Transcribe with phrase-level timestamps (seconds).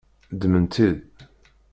[0.33, 0.99] Ddmen-t-id.